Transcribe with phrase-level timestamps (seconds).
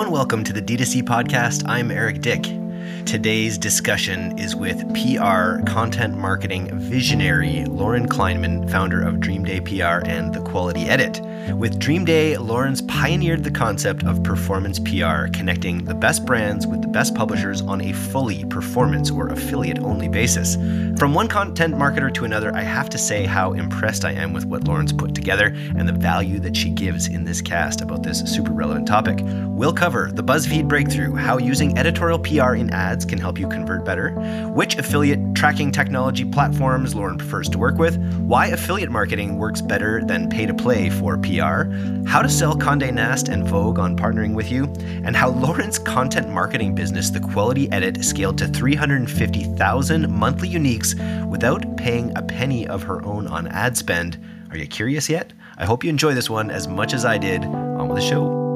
[0.00, 1.62] Hello and welcome to the D2C podcast.
[1.66, 2.59] I'm Eric Dyck.
[3.06, 10.06] Today's discussion is with PR content marketing visionary Lauren Kleinman, founder of Dream Day PR
[10.06, 11.20] and The Quality Edit.
[11.56, 16.82] With Dream Day, Lauren's pioneered the concept of performance PR, connecting the best brands with
[16.82, 20.54] the best publishers on a fully performance or affiliate only basis.
[20.98, 24.44] From one content marketer to another, I have to say how impressed I am with
[24.44, 28.20] what Lauren's put together and the value that she gives in this cast about this
[28.20, 29.20] super relevant topic.
[29.24, 33.84] We'll cover the BuzzFeed breakthrough, how using editorial PR in ads can help you convert
[33.84, 34.10] better,
[34.52, 40.02] which affiliate tracking technology platforms Lauren prefers to work with, why affiliate marketing works better
[40.04, 41.70] than pay to play for PR
[42.10, 44.64] how to sell Condé Nast and Vogue on partnering with you,
[45.04, 51.76] and how Lauren's content marketing business, The Quality Edit, scaled to 350,000 monthly uniques without
[51.76, 54.18] paying a penny of her own on ad spend.
[54.50, 55.32] Are you curious yet?
[55.56, 57.44] I hope you enjoy this one as much as I did.
[57.44, 58.49] On with the show.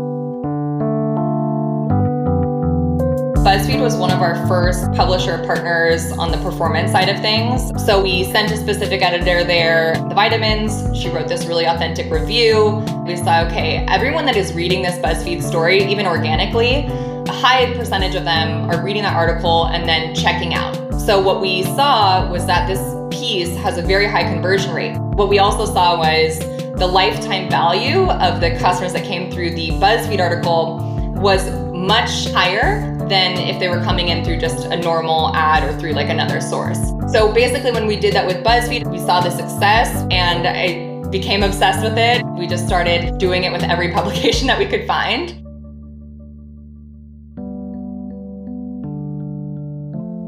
[3.54, 7.70] BuzzFeed was one of our first publisher partners on the performance side of things.
[7.86, 10.98] So we sent a specific editor there the vitamins.
[10.98, 12.84] She wrote this really authentic review.
[13.06, 18.16] We saw, okay, everyone that is reading this BuzzFeed story, even organically, a high percentage
[18.16, 20.74] of them are reading that article and then checking out.
[21.00, 22.80] So what we saw was that this
[23.16, 24.98] piece has a very high conversion rate.
[24.98, 29.70] What we also saw was the lifetime value of the customers that came through the
[29.78, 30.80] BuzzFeed article
[31.14, 35.78] was much higher than if they were coming in through just a normal ad or
[35.78, 36.78] through like another source.
[37.12, 41.42] So basically, when we did that with BuzzFeed, we saw the success and I became
[41.42, 42.24] obsessed with it.
[42.38, 45.40] We just started doing it with every publication that we could find.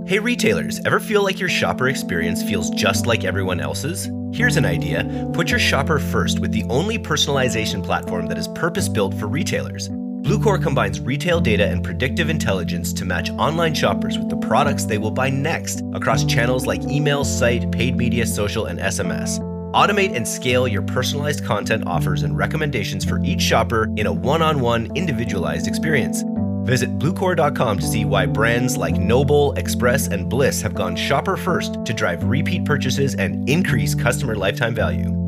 [0.09, 4.09] Hey retailers, ever feel like your shopper experience feels just like everyone else's?
[4.33, 8.89] Here's an idea put your shopper first with the only personalization platform that is purpose
[8.89, 9.91] built for retailers.
[10.27, 14.99] Bluecore combines retail data and predictive intelligence to match online shoppers with the products they
[14.99, 19.39] will buy next across channels like email, site, paid media, social, and SMS.
[19.71, 24.43] Automate and scale your personalized content offers and recommendations for each shopper in a one
[24.43, 26.25] on one individualized experience.
[26.65, 31.85] Visit Bluecore.com to see why brands like Noble, Express, and Bliss have gone shopper first
[31.85, 35.26] to drive repeat purchases and increase customer lifetime value.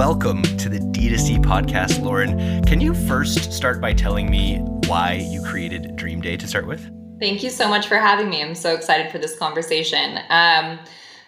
[0.00, 2.64] Welcome to the D2C podcast, Lauren.
[2.64, 4.56] Can you first start by telling me
[4.86, 6.90] why you created Dream Day to start with?
[7.20, 8.42] Thank you so much for having me.
[8.42, 10.18] I'm so excited for this conversation.
[10.30, 10.78] Um,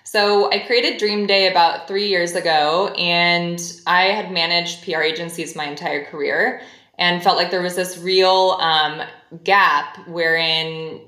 [0.05, 5.55] so, I created Dream Day about three years ago, and I had managed PR agencies
[5.55, 6.63] my entire career
[6.99, 9.03] and felt like there was this real um,
[9.45, 10.99] gap wherein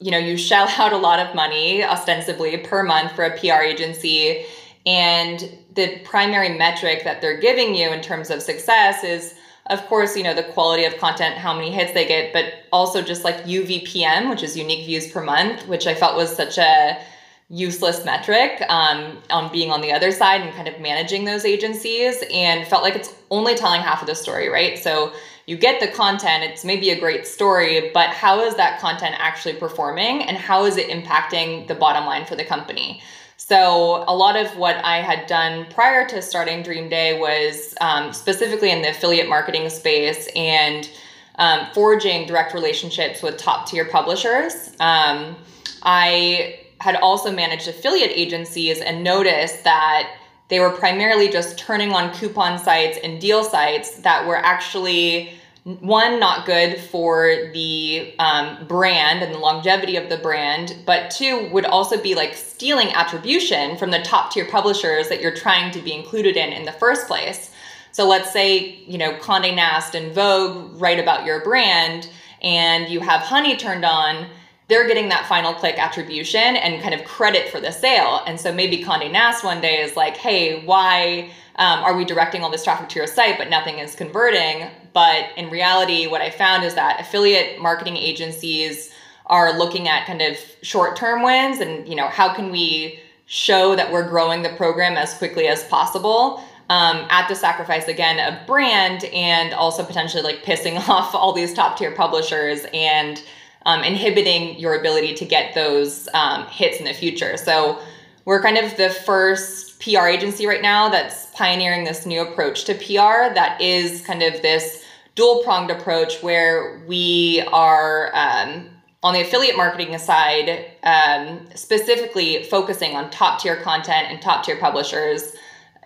[0.00, 3.62] you know you shell out a lot of money ostensibly per month for a PR
[3.62, 4.46] agency
[4.86, 9.34] and the primary metric that they're giving you in terms of success is
[9.68, 13.02] of course, you know, the quality of content, how many hits they get, but also
[13.02, 17.00] just like UVPM, which is unique views per month, which I felt was such a
[17.48, 22.22] useless metric um, on being on the other side and kind of managing those agencies
[22.32, 24.78] and felt like it's only telling half of the story, right?
[24.78, 25.12] So
[25.46, 29.54] you get the content, it's maybe a great story, but how is that content actually
[29.54, 33.00] performing and how is it impacting the bottom line for the company?
[33.38, 38.12] So, a lot of what I had done prior to starting Dream Day was um,
[38.12, 40.88] specifically in the affiliate marketing space and
[41.36, 44.70] um, forging direct relationships with top tier publishers.
[44.80, 45.36] Um,
[45.82, 50.16] I had also managed affiliate agencies and noticed that
[50.48, 55.35] they were primarily just turning on coupon sites and deal sites that were actually
[55.80, 61.48] one not good for the um, brand and the longevity of the brand but two
[61.50, 65.80] would also be like stealing attribution from the top tier publishers that you're trying to
[65.80, 67.50] be included in in the first place.
[67.90, 72.10] So let's say you know conde nast and vogue write about your brand
[72.42, 74.28] and you have honey turned on
[74.68, 78.22] they're getting that final click attribution and kind of credit for the sale.
[78.26, 82.42] And so maybe conde nast one day is like hey why um, are we directing
[82.42, 84.68] all this traffic to your site but nothing is converting?
[84.92, 88.92] But in reality, what I found is that affiliate marketing agencies
[89.26, 93.92] are looking at kind of short-term wins and you know how can we show that
[93.92, 99.04] we're growing the program as quickly as possible um, at the sacrifice again of brand
[99.06, 103.22] and also potentially like pissing off all these top tier publishers and
[103.66, 107.36] um, inhibiting your ability to get those um, hits in the future.
[107.36, 107.80] So
[108.24, 112.74] we're kind of the first PR agency right now that's pioneering this new approach to
[112.74, 114.84] PR that is kind of this
[115.16, 118.68] dual pronged approach where we are um,
[119.02, 124.56] on the affiliate marketing side, um, specifically focusing on top tier content and top tier
[124.56, 125.34] publishers.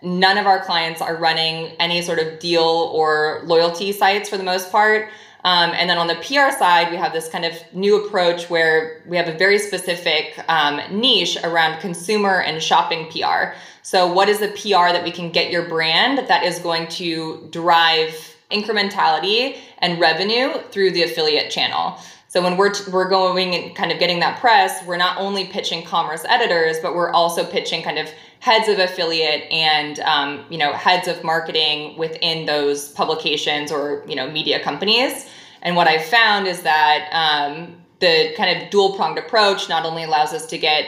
[0.03, 4.45] None of our clients are running any sort of deal or loyalty sites for the
[4.45, 5.09] most part.
[5.45, 9.03] Um, and then on the PR side, we have this kind of new approach where
[9.07, 13.55] we have a very specific um, niche around consumer and shopping PR.
[13.83, 17.49] So, what is the PR that we can get your brand that is going to
[17.51, 21.99] drive incrementality and revenue through the affiliate channel?
[22.31, 25.49] So when we're, t- we're going and kind of getting that press, we're not only
[25.49, 30.57] pitching commerce editors, but we're also pitching kind of heads of affiliate and um, you
[30.57, 35.29] know heads of marketing within those publications or you know media companies.
[35.63, 40.05] And what I've found is that um, the kind of dual pronged approach not only
[40.05, 40.85] allows us to get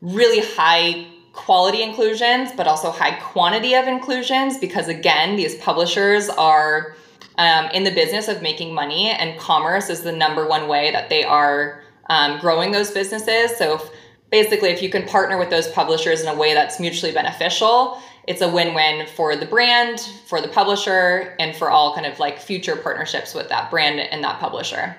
[0.00, 6.96] really high quality inclusions, but also high quantity of inclusions because again, these publishers are
[7.38, 11.08] um, in the business of making money, and commerce is the number one way that
[11.08, 13.56] they are um, growing those businesses.
[13.56, 13.90] So, if,
[14.30, 18.42] basically, if you can partner with those publishers in a way that's mutually beneficial, it's
[18.42, 22.76] a win-win for the brand, for the publisher, and for all kind of like future
[22.76, 24.96] partnerships with that brand and that publisher.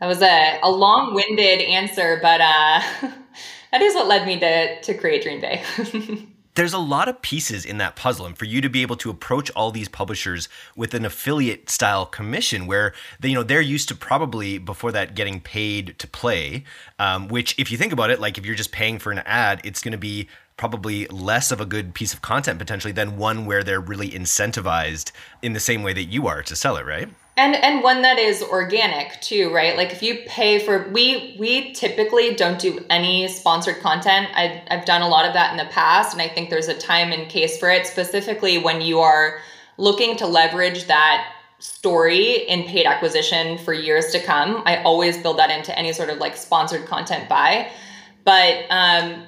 [0.00, 2.80] That was a, a long-winded answer, but uh,
[3.72, 5.62] that is what led me to to create Dream Day.
[6.54, 9.10] there's a lot of pieces in that puzzle and for you to be able to
[9.10, 13.88] approach all these publishers with an affiliate style commission where they you know they're used
[13.88, 16.64] to probably before that getting paid to play
[16.98, 19.60] um, which if you think about it like if you're just paying for an ad
[19.64, 23.44] it's going to be probably less of a good piece of content potentially than one
[23.44, 25.10] where they're really incentivized
[25.42, 28.18] in the same way that you are to sell it right and and one that
[28.18, 29.76] is organic too right?
[29.76, 34.28] Like if you pay for we we typically don't do any sponsored content.
[34.34, 36.76] I, i've done a lot of that in the past and i think there's a
[36.76, 39.40] time and case for it specifically when you are
[39.76, 44.62] looking to leverage that story in paid acquisition for years to come.
[44.66, 47.70] I always build that into any sort of like sponsored content buy.
[48.24, 49.24] But um,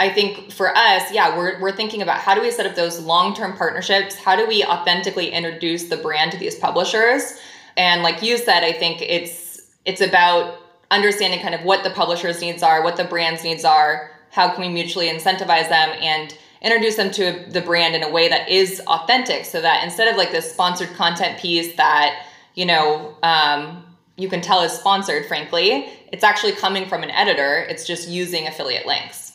[0.00, 2.98] I think for us, yeah, we're, we're thinking about how do we set up those
[3.00, 4.14] long term partnerships?
[4.14, 7.38] How do we authentically introduce the brand to these publishers?
[7.76, 10.58] And like you said, I think it's it's about
[10.90, 14.62] understanding kind of what the publisher's needs are, what the brand's needs are, how can
[14.62, 18.80] we mutually incentivize them and introduce them to the brand in a way that is
[18.86, 23.84] authentic so that instead of like this sponsored content piece that, you know, um,
[24.16, 27.66] you can tell is sponsored, frankly, it's actually coming from an editor.
[27.68, 29.29] It's just using affiliate links.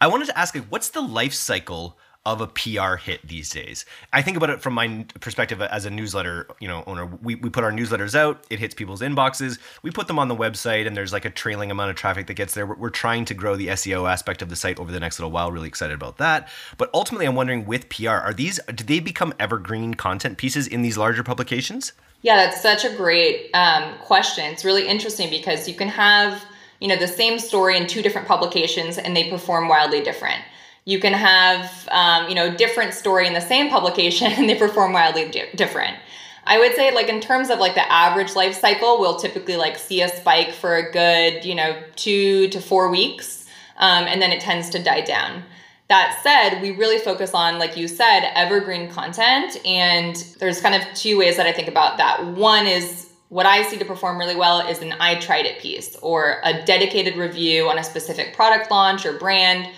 [0.00, 3.84] I wanted to ask, like, what's the life cycle of a PR hit these days?
[4.14, 7.04] I think about it from my perspective as a newsletter, you know, owner.
[7.04, 9.58] We, we put our newsletters out, it hits people's inboxes.
[9.82, 12.34] We put them on the website, and there's like a trailing amount of traffic that
[12.34, 12.66] gets there.
[12.66, 15.30] We're, we're trying to grow the SEO aspect of the site over the next little
[15.30, 15.52] while.
[15.52, 16.48] Really excited about that.
[16.78, 20.80] But ultimately, I'm wondering with PR, are these do they become evergreen content pieces in
[20.80, 21.92] these larger publications?
[22.22, 24.44] Yeah, that's such a great um, question.
[24.46, 26.42] It's really interesting because you can have
[26.80, 30.42] you know the same story in two different publications and they perform wildly different.
[30.86, 34.92] You can have um, you know different story in the same publication and they perform
[34.92, 35.96] wildly di- different.
[36.44, 39.78] I would say like in terms of like the average life cycle we'll typically like
[39.78, 43.46] see a spike for a good you know two to four weeks
[43.76, 45.44] um, and then it tends to die down.
[45.88, 50.82] That said we really focus on like you said evergreen content and there's kind of
[50.94, 52.24] two ways that i think about that.
[52.24, 55.96] One is what I see to perform really well is an I tried it piece
[56.02, 59.70] or a dedicated review on a specific product launch or brand.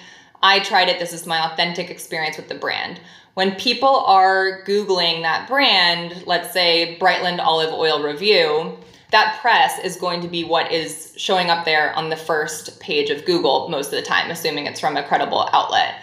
[0.42, 0.98] I tried it.
[0.98, 2.98] This is my authentic experience with the brand.
[3.34, 8.78] When people are Googling that brand, let's say Brightland olive oil review,
[9.10, 13.10] that press is going to be what is showing up there on the first page
[13.10, 15.96] of Google most of the time, assuming it's from a credible outlet.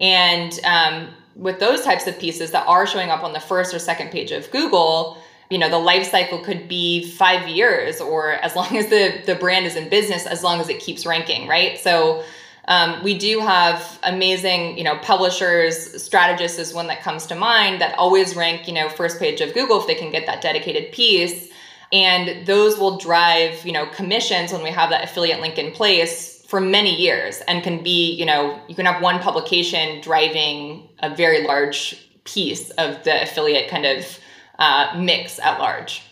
[0.00, 3.78] And um, with those types of pieces that are showing up on the first or
[3.78, 5.18] second page of Google,
[5.50, 9.34] you know the life cycle could be five years or as long as the the
[9.34, 11.78] brand is in business as long as it keeps ranking right?
[11.78, 12.24] So
[12.68, 17.80] um, we do have amazing you know publishers strategists is one that comes to mind
[17.80, 20.92] that always rank you know first page of google if they can get that dedicated
[20.92, 21.50] piece.
[21.92, 26.36] And those will drive you know commissions when we have that affiliate link in place
[26.46, 31.14] for many years and can be you know you can have one publication driving a
[31.14, 34.18] very large piece of the affiliate kind of
[34.58, 36.02] uh, mix at large.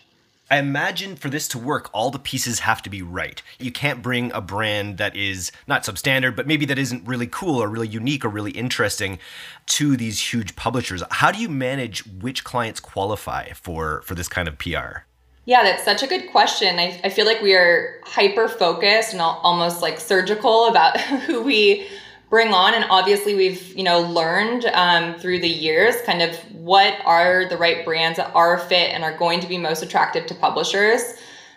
[0.51, 3.43] I imagine for this to work, all the pieces have to be right.
[3.59, 7.63] You can't bring a brand that is not substandard, but maybe that isn't really cool
[7.63, 9.19] or really unique or really interesting
[9.67, 11.03] to these huge publishers.
[11.11, 15.05] How do you manage which clients qualify for for this kind of PR?
[15.47, 16.79] Yeah, that's such a good question.
[16.79, 21.87] I, I feel like we are hyper focused and almost like surgical about who we
[22.35, 26.31] bring on and obviously we've you know learned um, through the years kind of
[26.73, 30.27] what are the right brands that are fit and are going to be most attractive
[30.27, 31.03] to publishers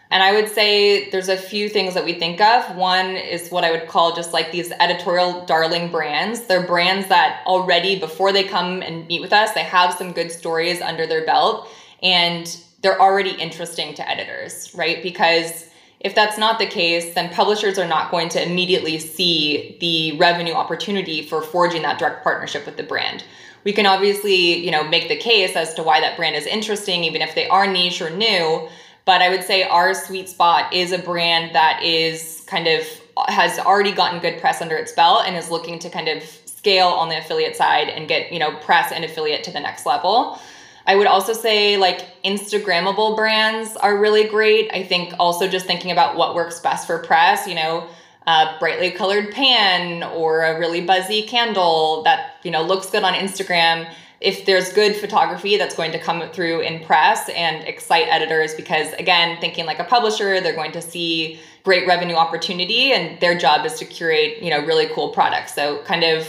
[0.10, 2.76] And I would say there's a few things that we think of.
[2.76, 6.48] One is what I would call just like these editorial darling brands.
[6.48, 10.32] They're brands that already, before they come and meet with us, they have some good
[10.32, 11.68] stories under their belt
[12.02, 12.46] and
[12.82, 15.04] they're already interesting to editors, right?
[15.04, 15.66] Because
[16.00, 20.54] if that's not the case, then publishers are not going to immediately see the revenue
[20.54, 23.24] opportunity for forging that direct partnership with the brand.
[23.64, 27.04] We can obviously, you know, make the case as to why that brand is interesting,
[27.04, 28.70] even if they are niche or new
[29.08, 32.84] but I would say our sweet spot is a brand that is kind of
[33.30, 36.90] has already gotten good press under its belt and is looking to kind of scale
[36.90, 40.42] on the affiliate side and get, you know, press and affiliate to the next level.
[40.88, 44.72] I would also say like Instagrammable brands are really great.
[44.74, 47.88] I think also just thinking about what works best for press, you know,
[48.26, 53.14] a brightly colored pan or a really buzzy candle that, you know, looks good on
[53.14, 53.88] Instagram
[54.20, 58.92] if there's good photography that's going to come through in press and excite editors because
[58.94, 63.64] again thinking like a publisher they're going to see great revenue opportunity and their job
[63.64, 66.28] is to curate you know really cool products so kind of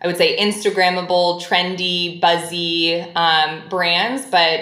[0.00, 4.60] i would say instagrammable trendy buzzy um, brands but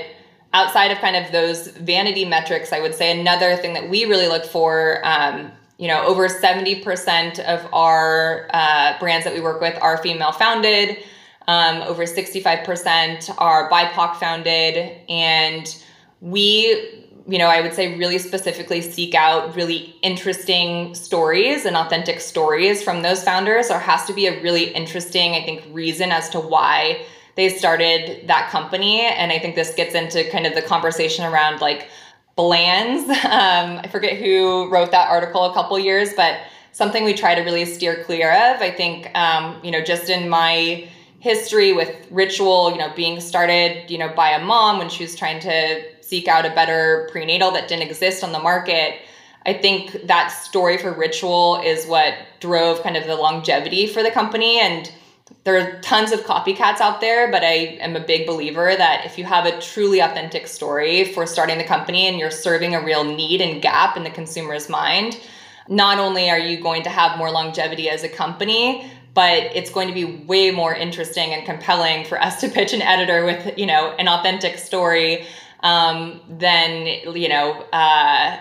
[0.54, 4.28] outside of kind of those vanity metrics i would say another thing that we really
[4.28, 9.80] look for um, you know over 70% of our uh, brands that we work with
[9.80, 10.99] are female founded
[11.49, 15.00] um, over 65% are BIPOC founded.
[15.09, 15.83] And
[16.21, 22.20] we, you know, I would say really specifically seek out really interesting stories and authentic
[22.20, 23.68] stories from those founders.
[23.68, 27.04] There has to be a really interesting, I think, reason as to why
[27.37, 29.02] they started that company.
[29.02, 31.88] And I think this gets into kind of the conversation around like
[32.35, 33.08] blands.
[33.28, 36.40] Um, I forget who wrote that article a couple years, but
[36.73, 38.62] something we try to really steer clear of.
[38.62, 40.88] I think, um, you know, just in my
[41.20, 45.14] history with ritual, you know, being started, you know, by a mom when she was
[45.14, 49.00] trying to seek out a better prenatal that didn't exist on the market.
[49.45, 54.11] I think that story for ritual is what drove kind of the longevity for the
[54.11, 54.91] company and
[55.45, 59.19] there are tons of copycats out there, but I am a big believer that if
[59.19, 63.05] you have a truly authentic story for starting the company and you're serving a real
[63.05, 65.21] need and gap in the consumer's mind,
[65.69, 69.88] not only are you going to have more longevity as a company, but it's going
[69.88, 73.67] to be way more interesting and compelling for us to pitch an editor with you
[73.67, 75.27] know an authentic story
[75.61, 78.38] um, than you know uh,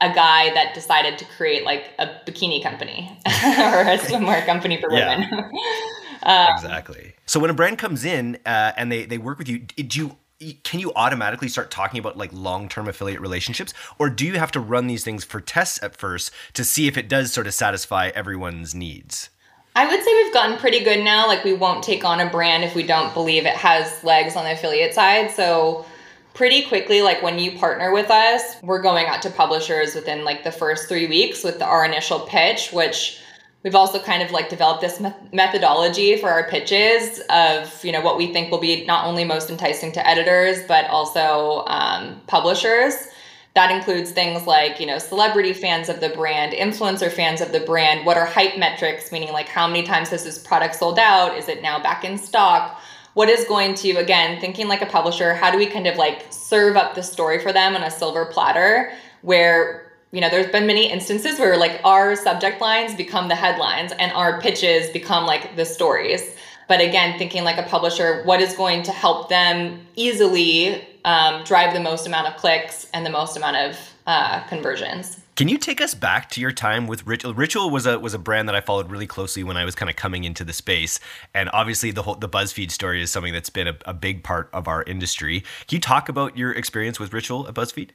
[0.00, 4.90] a guy that decided to create like a bikini company or a swimwear company for
[4.90, 5.24] women.
[6.22, 7.14] um, exactly.
[7.26, 10.16] So when a brand comes in uh, and they they work with you, do you
[10.64, 14.58] can you automatically start talking about like long-term affiliate relationships or do you have to
[14.58, 18.08] run these things for tests at first to see if it does sort of satisfy
[18.08, 19.30] everyone's needs
[19.74, 21.26] I would say we've gotten pretty good now.
[21.26, 24.44] Like we won't take on a brand if we don't believe it has legs on
[24.44, 25.30] the affiliate side.
[25.30, 25.86] So
[26.34, 30.44] pretty quickly, like when you partner with us, we're going out to publishers within like
[30.44, 33.20] the first three weeks with our initial pitch, which
[33.62, 35.00] we've also kind of like developed this
[35.32, 39.50] methodology for our pitches of you know what we think will be not only most
[39.50, 43.08] enticing to editors but also um, publishers
[43.54, 47.60] that includes things like, you know, celebrity fans of the brand, influencer fans of the
[47.60, 48.06] brand.
[48.06, 51.36] What are hype metrics, meaning like how many times has this product sold out?
[51.36, 52.80] Is it now back in stock?
[53.14, 56.26] What is going to, again, thinking like a publisher, how do we kind of like
[56.30, 60.66] serve up the story for them on a silver platter where, you know, there's been
[60.66, 65.56] many instances where like our subject lines become the headlines and our pitches become like
[65.56, 66.36] the stories.
[66.68, 71.74] But again, thinking like a publisher, what is going to help them easily um, drive
[71.74, 75.21] the most amount of clicks and the most amount of uh, conversions.
[75.34, 77.32] Can you take us back to your time with Ritual?
[77.32, 79.88] Ritual was a was a brand that I followed really closely when I was kind
[79.88, 81.00] of coming into the space,
[81.32, 84.50] and obviously the whole the BuzzFeed story is something that's been a, a big part
[84.52, 85.40] of our industry.
[85.40, 87.90] Can you talk about your experience with Ritual at BuzzFeed?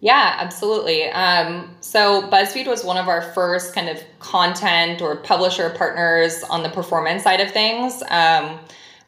[0.00, 1.04] Yeah, absolutely.
[1.10, 6.62] Um, so BuzzFeed was one of our first kind of content or publisher partners on
[6.62, 8.02] the performance side of things.
[8.10, 8.58] Um,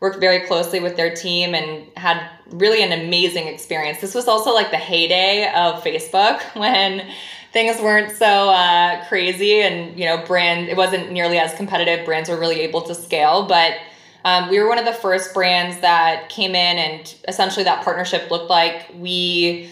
[0.00, 4.00] worked very closely with their team and had really an amazing experience.
[4.00, 7.08] This was also like the heyday of Facebook when
[7.54, 12.04] things weren't so uh, crazy and you know brand it wasn't nearly as competitive.
[12.04, 13.78] Brands were really able to scale, but
[14.26, 18.30] um, we were one of the first brands that came in and essentially that partnership
[18.30, 19.70] looked like we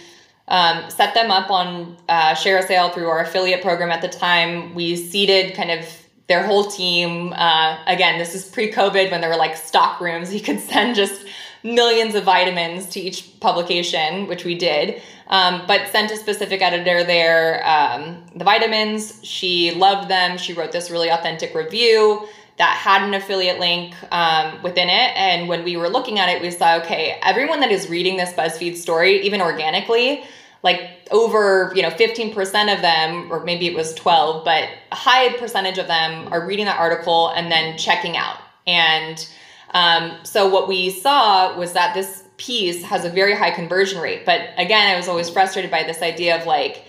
[0.49, 4.75] um, set them up on uh, ShareASale through our affiliate program at the time.
[4.75, 5.87] We seeded kind of
[6.29, 7.33] their whole team.
[7.33, 10.33] Uh, again, this is pre-COVID when there were like stock rooms.
[10.33, 11.27] You could send just
[11.62, 15.02] millions of vitamins to each publication, which we did.
[15.28, 19.21] Um, but sent a specific editor there um, the vitamins.
[19.23, 20.37] She loved them.
[20.37, 22.26] She wrote this really authentic review
[22.59, 25.16] that had an affiliate link um, within it.
[25.16, 28.33] And when we were looking at it, we saw okay, everyone that is reading this
[28.33, 30.25] BuzzFeed story, even organically,
[30.62, 35.33] like over you know 15% of them or maybe it was 12 but a high
[35.37, 39.28] percentage of them are reading that article and then checking out and
[39.73, 44.25] um, so what we saw was that this piece has a very high conversion rate.
[44.26, 46.85] But again i was always frustrated by this idea of like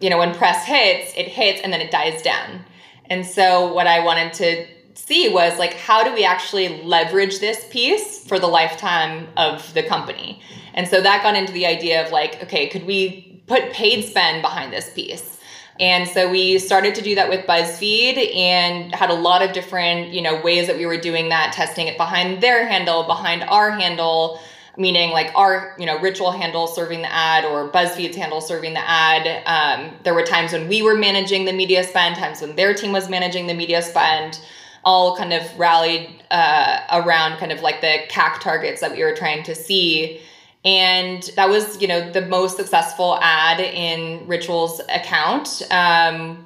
[0.00, 2.64] you know when press hits it hits and then it dies down.
[3.06, 7.66] And so what i wanted to see was like how do we actually leverage this
[7.70, 10.42] piece for the lifetime of the company?
[10.74, 14.42] And so that got into the idea of like, okay, could we put paid spend
[14.42, 15.37] behind this piece?
[15.80, 20.12] And so we started to do that with BuzzFeed and had a lot of different,
[20.12, 23.70] you know, ways that we were doing that, testing it behind their handle, behind our
[23.70, 24.40] handle,
[24.76, 28.88] meaning like our, you know, ritual handle serving the ad or BuzzFeed's handle serving the
[28.88, 29.42] ad.
[29.46, 32.92] Um, there were times when we were managing the media spend, times when their team
[32.92, 34.40] was managing the media spend,
[34.84, 39.14] all kind of rallied uh, around kind of like the CAC targets that we were
[39.14, 40.20] trying to see
[40.64, 45.62] and that was you know the most successful ad in rituals account.
[45.70, 46.44] Um,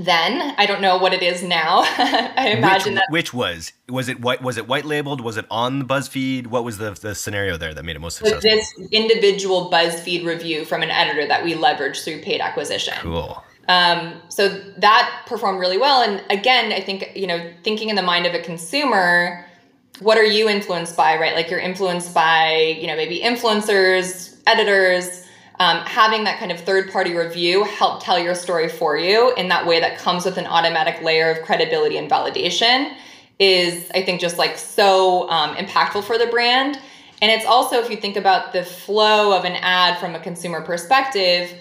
[0.00, 1.80] then i don't know what it is now.
[1.82, 3.72] I imagine which, that which was?
[3.88, 6.46] Was it white was it white labeled was it on the buzzfeed?
[6.46, 8.40] What was the, the scenario there that made it most successful?
[8.40, 12.94] this individual buzzfeed review from an editor that we leveraged through paid acquisition.
[13.00, 13.42] Cool.
[13.66, 14.48] Um, so
[14.78, 16.02] that performed really well.
[16.02, 19.44] And again i think you know thinking in the mind of a consumer
[20.00, 21.34] what are you influenced by, right?
[21.34, 25.24] Like you're influenced by, you know, maybe influencers, editors,
[25.60, 29.48] um, having that kind of third party review help tell your story for you in
[29.48, 32.94] that way that comes with an automatic layer of credibility and validation
[33.40, 36.78] is, I think, just like so um, impactful for the brand.
[37.20, 40.60] And it's also, if you think about the flow of an ad from a consumer
[40.60, 41.52] perspective,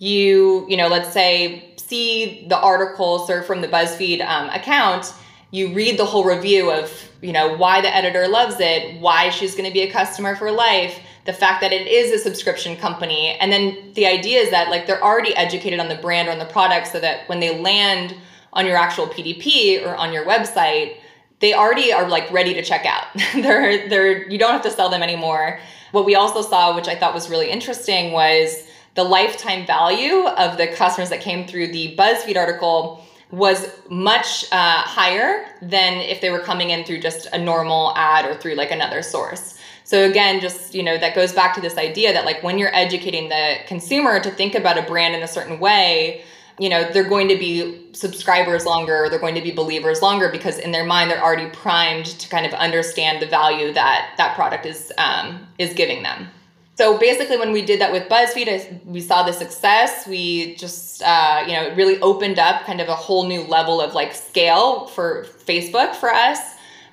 [0.00, 5.14] you, you know, let's say, see the article served from the BuzzFeed um, account
[5.54, 6.90] you read the whole review of
[7.24, 10.50] you know why the editor loves it why she's going to be a customer for
[10.50, 14.68] life the fact that it is a subscription company and then the idea is that
[14.68, 17.58] like they're already educated on the brand or on the product so that when they
[17.58, 18.14] land
[18.52, 20.96] on your actual pdp or on your website
[21.40, 23.04] they already are like ready to check out.
[23.34, 25.60] They're they're you don't have to sell them anymore.
[25.92, 30.56] What we also saw which i thought was really interesting was the lifetime value of
[30.56, 36.30] the customers that came through the buzzfeed article was much uh, higher than if they
[36.30, 39.58] were coming in through just a normal ad or through like another source.
[39.84, 42.74] So again, just you know that goes back to this idea that like when you're
[42.74, 46.24] educating the consumer to think about a brand in a certain way,
[46.58, 50.58] you know they're going to be subscribers longer, they're going to be believers longer because
[50.58, 54.64] in their mind they're already primed to kind of understand the value that that product
[54.64, 56.28] is um, is giving them.
[56.76, 60.08] So basically, when we did that with BuzzFeed, we saw the success.
[60.08, 63.80] We just, uh, you know, it really opened up kind of a whole new level
[63.80, 66.40] of like scale for Facebook for us.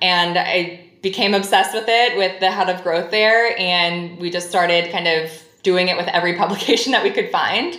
[0.00, 3.58] And I became obsessed with it with the head of growth there.
[3.58, 5.30] And we just started kind of
[5.64, 7.76] doing it with every publication that we could find.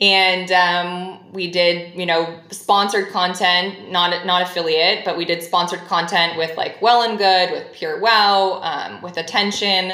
[0.00, 5.80] And um, we did, you know, sponsored content, not not affiliate, but we did sponsored
[5.80, 9.92] content with like Well and Good, with Pure Wow, um, with Attention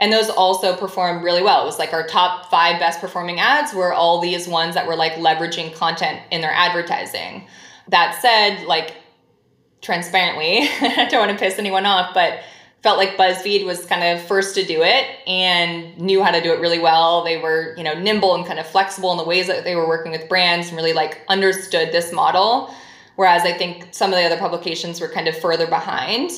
[0.00, 1.62] and those also performed really well.
[1.62, 4.96] It was like our top five best performing ads were all these ones that were
[4.96, 7.46] like leveraging content in their advertising.
[7.88, 8.94] That said, like
[9.80, 12.40] transparently, I don't want to piss anyone off, but
[12.82, 16.52] felt like BuzzFeed was kind of first to do it and knew how to do
[16.52, 17.24] it really well.
[17.24, 19.88] They were, you know, nimble and kind of flexible in the ways that they were
[19.88, 22.74] working with brands and really like understood this model.
[23.16, 26.32] Whereas I think some of the other publications were kind of further behind.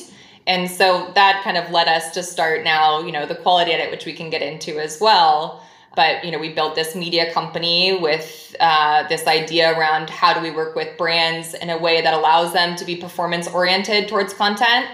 [0.47, 3.91] And so that kind of led us to start now, you know, the quality edit,
[3.91, 5.63] which we can get into as well.
[5.95, 10.41] But, you know, we built this media company with uh, this idea around how do
[10.41, 14.33] we work with brands in a way that allows them to be performance oriented towards
[14.33, 14.87] content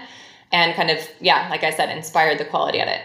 [0.50, 3.02] and kind of, yeah, like I said, inspired the quality edit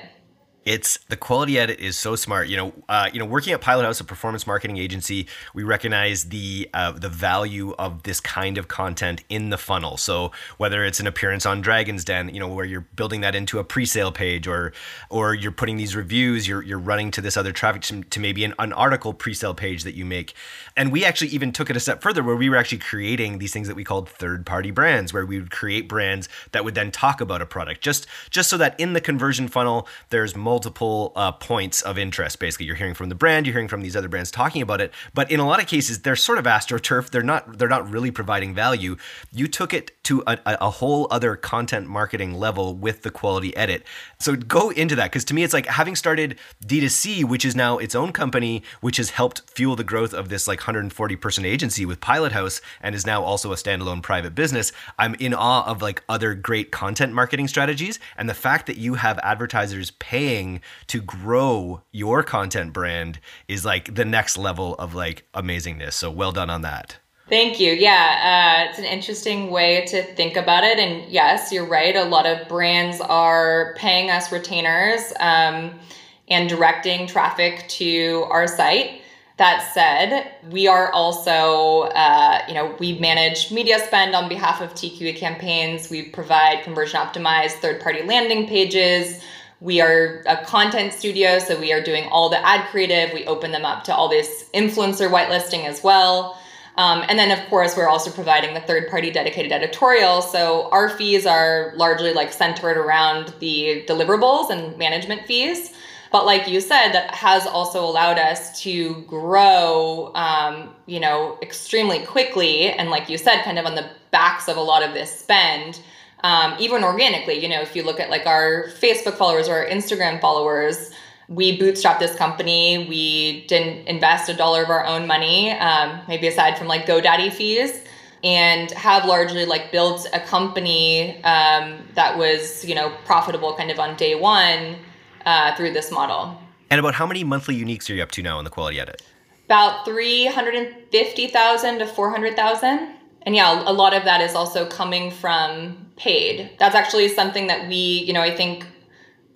[0.65, 2.47] it's the quality edit is so smart.
[2.47, 6.25] You know, uh, you know, working at Pilot House, a performance marketing agency, we recognize
[6.25, 9.97] the uh, the value of this kind of content in the funnel.
[9.97, 13.59] So whether it's an appearance on Dragon's Den, you know, where you're building that into
[13.59, 14.73] a pre-sale page, or
[15.09, 18.43] or you're putting these reviews, you're you're running to this other traffic to, to maybe
[18.43, 20.33] an, an article pre-sale page that you make,
[20.75, 23.53] and we actually even took it a step further, where we were actually creating these
[23.53, 27.21] things that we called third-party brands, where we would create brands that would then talk
[27.21, 31.83] about a product, just just so that in the conversion funnel there's multiple uh, points
[31.83, 32.39] of interest.
[32.39, 34.91] Basically, you're hearing from the brand, you're hearing from these other brands talking about it.
[35.13, 37.11] But in a lot of cases, they're sort of astroturf.
[37.11, 37.59] They're not.
[37.59, 38.97] They're not really providing value.
[39.31, 43.83] You took it to a, a whole other content marketing level with the quality edit.
[44.19, 47.77] So go into that because to me, it's like having started D2C, which is now
[47.77, 51.85] its own company, which has helped fuel the growth of this like 140 person agency
[51.85, 54.71] with Pilot House and is now also a standalone private business.
[54.97, 58.95] I'm in awe of like other great content marketing strategies and the fact that you
[58.95, 60.38] have advertisers paying
[60.87, 65.93] to grow your content brand is like the next level of like amazingness.
[65.93, 66.97] So well done on that.
[67.29, 67.73] Thank you.
[67.73, 70.79] Yeah, uh, it's an interesting way to think about it.
[70.79, 71.95] And yes, you're right.
[71.95, 75.79] A lot of brands are paying us retainers um,
[76.27, 79.03] and directing traffic to our site.
[79.37, 84.73] That said, we are also, uh, you know, we manage media spend on behalf of
[84.73, 85.89] TQA campaigns.
[85.89, 89.23] We provide conversion optimized third party landing pages.
[89.61, 93.13] We are a content studio, so we are doing all the ad creative.
[93.13, 96.39] We open them up to all this influencer whitelisting as well.
[96.77, 100.21] Um, and then, of course, we're also providing the third party dedicated editorial.
[100.21, 105.73] So our fees are largely like centered around the deliverables and management fees.
[106.09, 111.99] But like you said, that has also allowed us to grow, um, you know, extremely
[112.05, 112.71] quickly.
[112.71, 115.81] And like you said, kind of on the backs of a lot of this spend,
[116.23, 117.41] um, even organically.
[117.41, 120.91] You know, if you look at like our Facebook followers or our Instagram followers,
[121.27, 122.87] we bootstrapped this company.
[122.89, 127.31] We didn't invest a dollar of our own money, um, maybe aside from like GoDaddy
[127.31, 127.81] fees,
[128.23, 133.79] and have largely like built a company um, that was you know profitable kind of
[133.79, 134.77] on day one
[135.25, 136.37] uh, through this model.
[136.71, 139.01] And about how many monthly uniques are you up to now in the quality edit?
[139.45, 142.98] About 350,000 to 400,000.
[143.23, 146.51] And yeah, a lot of that is also coming from paid.
[146.59, 148.65] That's actually something that we, you know, I think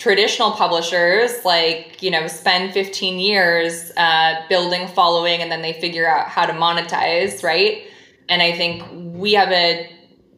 [0.03, 6.07] traditional publishers like you know spend 15 years uh, building following and then they figure
[6.07, 7.83] out how to monetize right
[8.27, 8.83] and i think
[9.15, 9.89] we have a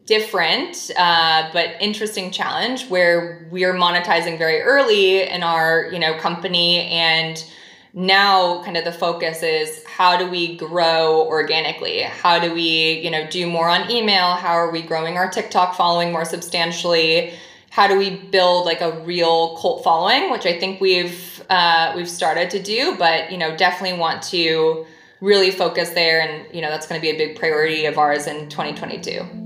[0.05, 6.15] different uh, but interesting challenge where we are monetizing very early in our you know
[6.19, 7.43] company and
[7.95, 12.01] now kind of the focus is how do we grow organically?
[12.01, 14.34] How do we you know do more on email?
[14.34, 17.34] How are we growing our tiktok following more substantially?
[17.69, 22.10] How do we build like a real cult following which i think we've uh, we've
[22.10, 24.86] started to do but you know definitely want to
[25.19, 28.27] really focus there and you know that's going to be a big priority of ours
[28.27, 29.45] in 2022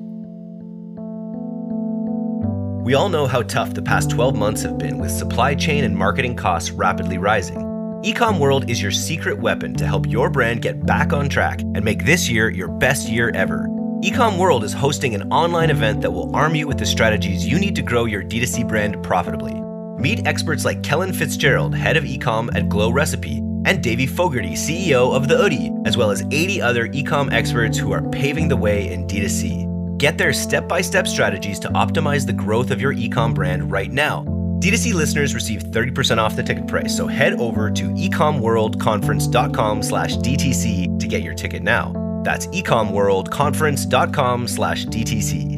[2.84, 5.96] we all know how tough the past 12 months have been with supply chain and
[5.96, 7.79] marketing costs rapidly rising.
[8.04, 11.84] Ecom World is your secret weapon to help your brand get back on track and
[11.84, 13.68] make this year your best year ever.
[14.02, 17.60] Ecom World is hosting an online event that will arm you with the strategies you
[17.60, 19.54] need to grow your D2C brand profitably.
[20.02, 25.14] Meet experts like Kellen Fitzgerald, head of ecom at Glow Recipe, and Davie Fogarty, CEO
[25.14, 28.94] of The Oodie, as well as 80 other ecom experts who are paving the way
[28.94, 29.98] in D2C.
[29.98, 33.92] Get their step by step strategies to optimize the growth of your ecom brand right
[33.92, 34.39] now.
[34.60, 41.00] D2C listeners receive 30% off the ticket price, so head over to ecomworldconference.com slash DTC
[41.00, 41.94] to get your ticket now.
[42.24, 45.49] That's ecomworldconference.com slash DTC.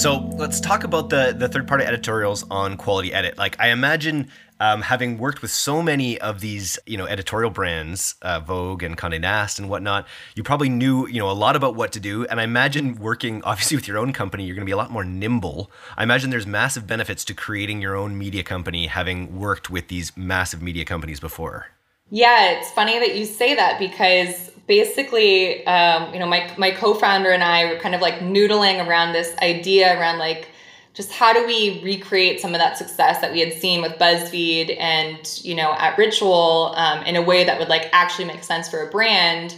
[0.00, 3.36] So let's talk about the, the third party editorials on Quality Edit.
[3.36, 8.14] Like, I imagine um, having worked with so many of these, you know, editorial brands,
[8.22, 11.74] uh, Vogue and Condé Nast and whatnot, you probably knew, you know, a lot about
[11.74, 12.24] what to do.
[12.28, 14.90] And I imagine working, obviously, with your own company, you're going to be a lot
[14.90, 15.70] more nimble.
[15.98, 20.16] I imagine there's massive benefits to creating your own media company, having worked with these
[20.16, 21.66] massive media companies before.
[22.08, 27.32] Yeah, it's funny that you say that because basically, um, you know, my my co-founder
[27.32, 30.48] and I were kind of like noodling around this idea around like
[30.94, 34.76] just how do we recreate some of that success that we had seen with BuzzFeed
[34.78, 38.68] and you know at Ritual um, in a way that would like actually make sense
[38.68, 39.56] for a brand.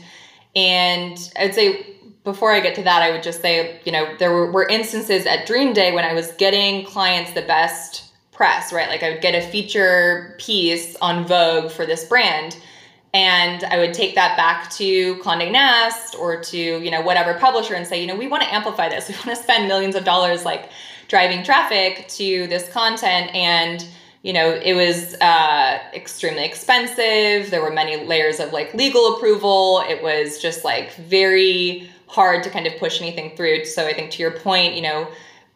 [0.56, 1.94] And I'd say
[2.24, 5.26] before I get to that, I would just say you know there were, were instances
[5.26, 8.88] at Dream Day when I was getting clients the best press, right?
[8.88, 12.56] Like I would get a feature piece on Vogue for this brand
[13.14, 17.74] and I would take that back to Condé Nast or to, you know, whatever publisher
[17.74, 19.08] and say, you know, we want to amplify this.
[19.08, 20.70] We want to spend millions of dollars like
[21.08, 23.34] driving traffic to this content.
[23.34, 23.86] And
[24.22, 27.50] you know it was uh, extremely expensive.
[27.50, 29.82] There were many layers of like legal approval.
[29.88, 33.64] It was just like very hard to kind of push anything through.
[33.64, 35.08] So i think to your point you know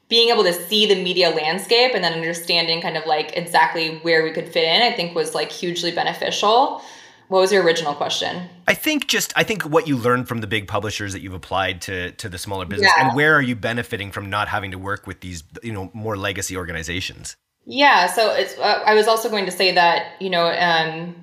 [0.09, 4.23] being able to see the media landscape and then understanding kind of like exactly where
[4.23, 6.81] we could fit in i think was like hugely beneficial
[7.29, 8.49] what was your original question?
[8.69, 11.81] I think just I think what you learned from the big publishers that you've applied
[11.83, 13.09] to to the smaller business yeah.
[13.09, 16.17] and where are you benefiting from not having to work with these you know more
[16.17, 17.37] legacy organizations?
[17.67, 21.17] Yeah, so it's uh, I was also going to say that, you know, um,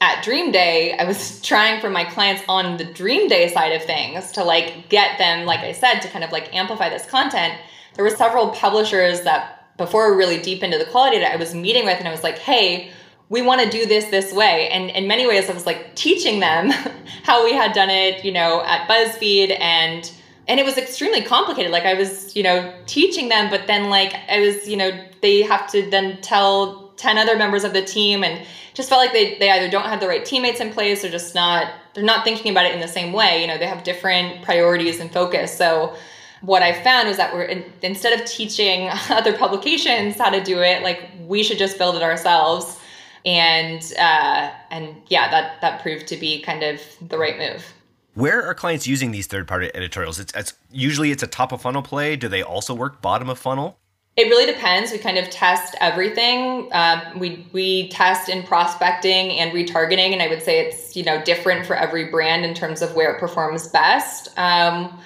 [0.00, 3.84] at Dream Day, I was trying for my clients on the Dream Day side of
[3.84, 7.54] things to like get them like I said to kind of like amplify this content.
[7.94, 11.54] There were several publishers that before we really deep into the quality that I was
[11.54, 12.90] meeting with and I was like, "Hey,
[13.28, 14.68] we want to do this this way.
[14.68, 16.70] And in many ways i was like teaching them
[17.24, 19.58] how we had done it you know at buzzfeed.
[19.60, 20.10] And
[20.48, 21.72] and it was extremely complicated.
[21.72, 25.42] Like I was, you know, teaching them, but then like I was, you know, they
[25.42, 28.22] have to then tell 10 other members of the team.
[28.22, 31.08] And just felt like they, they either don't have the right teammates in place or
[31.08, 33.40] just not they're not thinking about it in the same way.
[33.40, 35.56] You know they have different priorities and focus.
[35.56, 35.96] So
[36.42, 40.60] what i found was that we're in, instead of teaching other publications how to do
[40.60, 42.78] it like we should just build it ourselves
[43.26, 47.74] and uh, and yeah that that proved to be kind of the right move
[48.14, 51.82] where are clients using these third-party editorials it's, it's usually it's a top of funnel
[51.82, 53.78] play do they also work bottom of funnel
[54.16, 54.92] it really depends.
[54.92, 56.72] We kind of test everything.
[56.72, 61.22] Uh, we we test in prospecting and retargeting, and I would say it's you know
[61.22, 64.28] different for every brand in terms of where it performs best.
[64.38, 64.98] Um,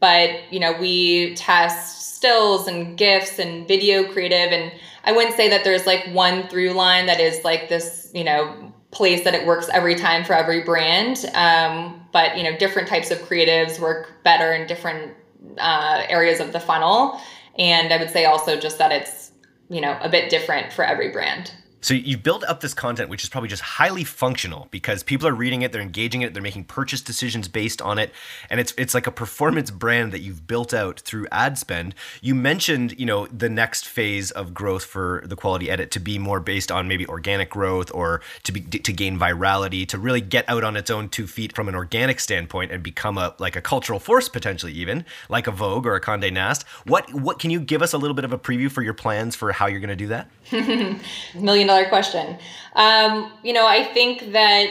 [0.00, 4.72] but you know we test stills and gifs and video creative, and
[5.04, 8.72] I wouldn't say that there's like one through line that is like this you know
[8.90, 11.30] place that it works every time for every brand.
[11.34, 15.14] Um, but you know different types of creatives work better in different
[15.58, 17.20] uh, areas of the funnel.
[17.58, 19.32] And I would say also just that it's,
[19.68, 21.52] you know, a bit different for every brand.
[21.80, 25.32] So you've built up this content, which is probably just highly functional because people are
[25.32, 28.12] reading it, they're engaging it, they're making purchase decisions based on it,
[28.50, 31.94] and it's it's like a performance brand that you've built out through ad spend.
[32.20, 36.18] You mentioned, you know, the next phase of growth for the quality edit to be
[36.18, 40.44] more based on maybe organic growth or to be to gain virality, to really get
[40.48, 43.62] out on its own two feet from an organic standpoint and become a like a
[43.62, 46.64] cultural force potentially even like a Vogue or a Condé Nast.
[46.84, 49.36] What what can you give us a little bit of a preview for your plans
[49.36, 50.28] for how you're going to do that?
[51.34, 52.36] Million dollar question.
[52.74, 54.66] Um, you know, I think that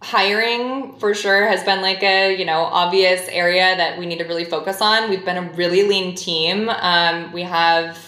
[0.00, 4.24] hiring for sure has been like a you know obvious area that we need to
[4.24, 5.10] really focus on.
[5.10, 6.68] We've been a really lean team.
[6.68, 7.98] Um, we have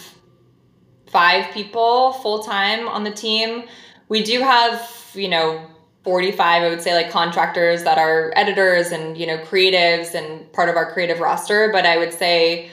[1.07, 3.65] five people full time on the team.
[4.09, 5.67] We do have you know
[6.03, 10.69] 45 i would say like contractors that are editors and you know creatives and part
[10.69, 12.71] of our creative roster but i would say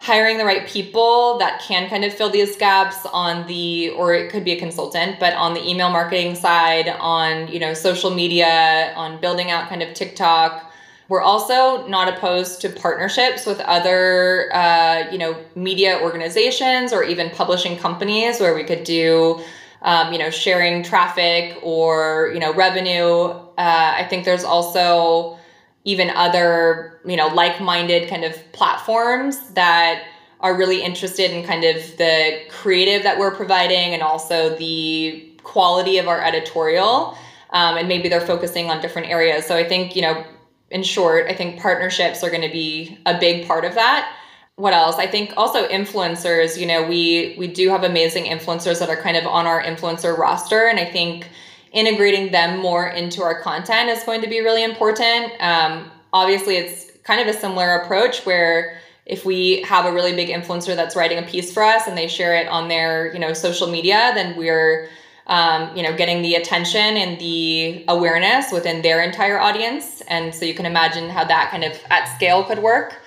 [0.00, 4.30] hiring the right people that can kind of fill these gaps on the or it
[4.32, 8.94] could be a consultant but on the email marketing side on you know social media
[8.96, 10.66] on building out kind of tiktok.
[11.08, 17.28] We're also not opposed to partnerships with other uh, you know media organizations or even
[17.30, 19.42] publishing companies where we could do
[19.82, 23.32] um, you know sharing traffic or you know revenue.
[23.58, 25.38] Uh, i think there's also
[25.84, 30.04] even other you know like-minded kind of platforms that
[30.40, 35.98] are really interested in kind of the creative that we're providing and also the quality
[35.98, 37.16] of our editorial
[37.50, 39.46] um, and maybe they're focusing on different areas.
[39.46, 40.24] So i think you know
[40.70, 44.16] in short i think partnerships are going to be a big part of that.
[44.56, 44.96] What else?
[44.96, 49.16] I think also influencers you know we we do have amazing influencers that are kind
[49.16, 51.28] of on our influencer roster and i think
[51.72, 55.32] integrating them more into our content is going to be really important.
[55.40, 60.28] Um, obviously, it's kind of a similar approach where if we have a really big
[60.28, 63.32] influencer that's writing a piece for us and they share it on their you know
[63.32, 64.88] social media, then we're
[65.26, 70.00] um, you know getting the attention and the awareness within their entire audience.
[70.08, 73.00] And so you can imagine how that kind of at scale could work.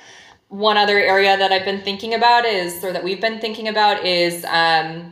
[0.50, 4.06] One other area that I've been thinking about is, or that we've been thinking about,
[4.06, 5.12] is um,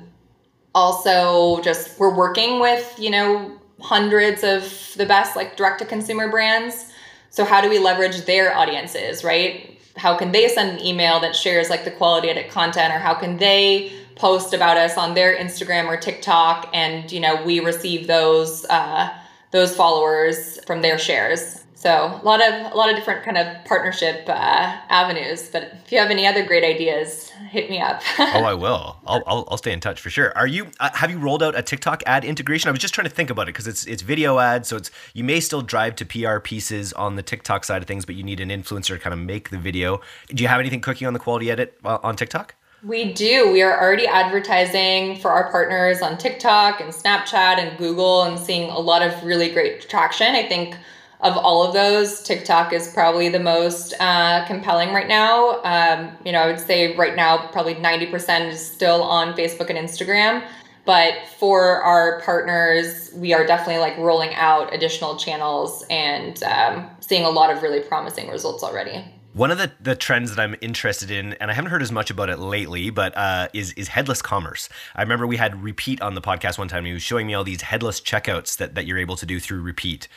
[0.73, 6.29] also just we're working with you know hundreds of the best like direct to consumer
[6.29, 6.91] brands.
[7.29, 9.79] So how do we leverage their audiences right?
[9.97, 13.13] How can they send an email that shares like the quality edit content or how
[13.13, 18.07] can they post about us on their instagram or tiktok and you know we receive
[18.07, 19.10] those uh,
[19.51, 23.65] those followers from their shares so a lot of a lot of different kind of
[23.65, 25.50] partnership uh, avenues.
[25.50, 28.04] But if you have any other great ideas, hit me up.
[28.20, 28.98] oh, I will.
[29.08, 30.32] I'll, I'll, I'll stay in touch for sure.
[30.38, 32.67] Are you uh, have you rolled out a TikTok ad integration?
[32.67, 34.91] I was just trying to think about it because it's it's video ads, so it's
[35.15, 38.22] you may still drive to PR pieces on the TikTok side of things, but you
[38.22, 40.02] need an influencer to kind of make the video.
[40.28, 42.54] Do you have anything cooking on the quality edit uh, on TikTok?
[42.84, 43.52] We do.
[43.52, 48.70] We are already advertising for our partners on TikTok and Snapchat and Google and seeing
[48.70, 50.36] a lot of really great traction.
[50.36, 50.76] I think
[51.21, 55.62] of all of those, TikTok is probably the most uh, compelling right now.
[55.63, 59.77] Um, you know, I would say right now, probably 90% is still on Facebook and
[59.77, 60.43] Instagram.
[60.84, 67.23] But for our partners, we are definitely like rolling out additional channels and um, seeing
[67.23, 69.05] a lot of really promising results already.
[69.34, 72.10] One of the, the trends that I'm interested in, and I haven't heard as much
[72.10, 74.67] about it lately, but uh, is is headless commerce.
[74.94, 76.84] I remember we had Repeat on the podcast one time.
[76.84, 79.62] He was showing me all these headless checkouts that, that you're able to do through
[79.62, 80.10] Repeat,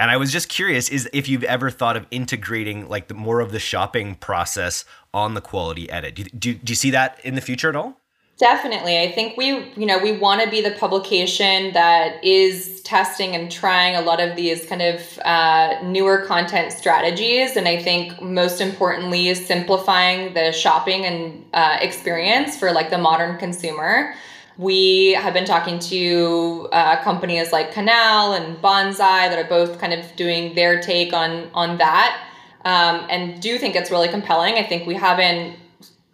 [0.00, 3.38] and I was just curious: is if you've ever thought of integrating like the more
[3.38, 6.16] of the shopping process on the quality edit?
[6.16, 8.00] Do, do, do you see that in the future at all?
[8.38, 9.00] Definitely.
[9.00, 13.50] I think we, you know, we want to be the publication that is testing and
[13.50, 17.56] trying a lot of these kind of uh, newer content strategies.
[17.56, 22.98] And I think most importantly is simplifying the shopping and uh, experience for like the
[22.98, 24.14] modern consumer.
[24.58, 29.94] We have been talking to uh, companies like Canal and Bonsai that are both kind
[29.94, 32.22] of doing their take on on that,
[32.64, 34.54] um, and do think it's really compelling.
[34.54, 35.58] I think we haven't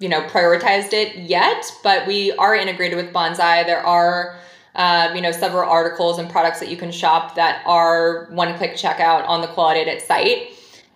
[0.03, 3.65] you know prioritized it yet, but we are integrated with Bonsai.
[3.65, 4.37] There are
[4.75, 8.73] uh, you know several articles and products that you can shop that are one click
[8.73, 10.49] checkout on the Quality Edit site.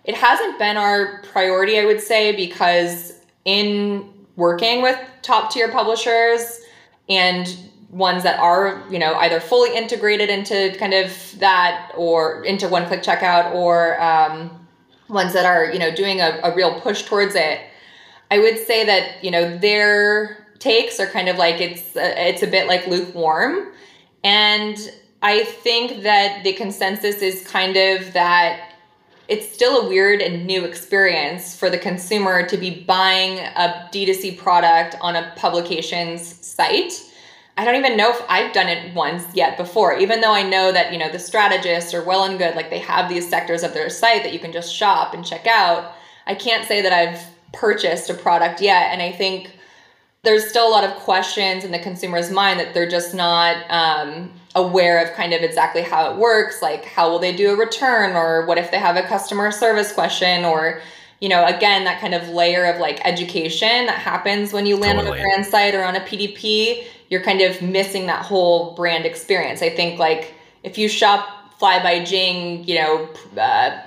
[0.03, 6.59] It hasn't been our priority, I would say, because in working with top tier publishers
[7.07, 7.57] and
[7.89, 12.85] ones that are you know either fully integrated into kind of that or into one
[12.87, 14.67] click checkout or um,
[15.07, 17.61] ones that are you know doing a, a real push towards it
[18.29, 22.43] I would say that you know their takes are kind of like it's uh, it's
[22.43, 23.71] a bit like lukewarm,
[24.23, 24.77] and
[25.21, 28.73] I think that the consensus is kind of that
[29.27, 34.37] it's still a weird and new experience for the consumer to be buying a D2C
[34.37, 37.03] product on a publication's site.
[37.57, 40.71] I don't even know if I've done it once yet before, even though I know
[40.71, 43.73] that, you know, the strategists are well and good, like they have these sectors of
[43.73, 45.93] their site that you can just shop and check out.
[46.27, 47.19] I can't say that I've
[47.57, 48.91] purchased a product yet.
[48.91, 49.51] And I think
[50.23, 54.31] there's still a lot of questions in the consumer's mind that they're just not um,
[54.55, 56.61] aware of kind of exactly how it works.
[56.61, 58.15] Like, how will they do a return?
[58.15, 60.45] Or what if they have a customer service question?
[60.45, 60.81] Or,
[61.19, 64.99] you know, again, that kind of layer of like education that happens when you land
[64.99, 65.19] totally.
[65.19, 69.05] on a brand site or on a PDP, you're kind of missing that whole brand
[69.05, 69.61] experience.
[69.61, 73.81] I think like if you shop Fly by Jing, you know, uh,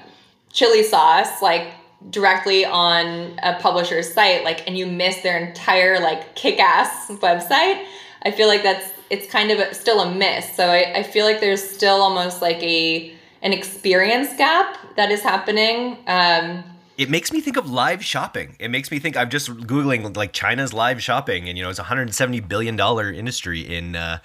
[0.53, 1.73] chili sauce, like
[2.09, 7.85] directly on a publisher's site like and you miss their entire like kick-ass website
[8.23, 11.27] i feel like that's it's kind of a, still a miss so I, I feel
[11.27, 16.65] like there's still almost like a an experience gap that is happening um,
[17.01, 18.57] it makes me think of live shopping.
[18.59, 21.79] It makes me think I'm just googling like China's live shopping, and you know it's
[21.79, 24.19] a 170 billion dollar industry in uh,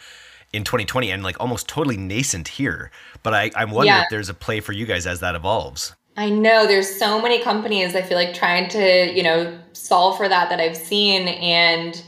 [0.51, 2.91] in 2020, and like almost totally nascent here.
[3.23, 4.01] But I, I'm wondering yeah.
[4.01, 5.95] if there's a play for you guys as that evolves.
[6.17, 10.29] I know there's so many companies I feel like trying to, you know, solve for
[10.29, 12.01] that that I've seen and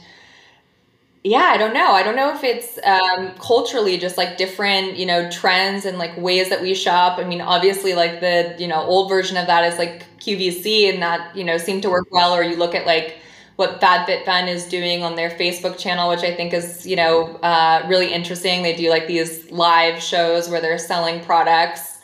[1.24, 1.92] yeah, I don't know.
[1.92, 6.16] I don't know if it's um, culturally just like different, you know, trends and like
[6.16, 7.18] ways that we shop.
[7.18, 11.02] I mean, obviously, like the you know old version of that is like QVC, and
[11.02, 12.32] that you know seemed to work well.
[12.32, 13.18] Or you look at like
[13.56, 17.84] what FabFitFun is doing on their Facebook channel, which I think is you know uh,
[17.88, 18.62] really interesting.
[18.62, 21.97] They do like these live shows where they're selling products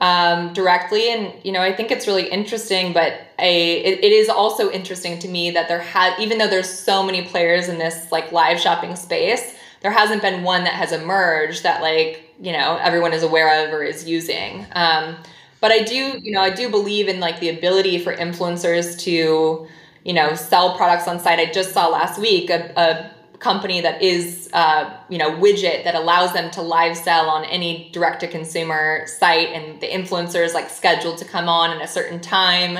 [0.00, 1.10] um, directly.
[1.12, 5.18] And, you know, I think it's really interesting, but a, it, it is also interesting
[5.18, 8.58] to me that there had, even though there's so many players in this like live
[8.58, 13.22] shopping space, there hasn't been one that has emerged that like, you know, everyone is
[13.22, 14.66] aware of or is using.
[14.72, 15.16] Um,
[15.60, 19.66] but I do, you know, I do believe in like the ability for influencers to,
[20.04, 21.38] you know, sell products on site.
[21.38, 23.10] I just saw last week a, a
[23.40, 27.90] company that is uh, you know widget that allows them to live sell on any
[27.90, 31.88] direct to consumer site and the influencer is like scheduled to come on at a
[31.88, 32.78] certain time.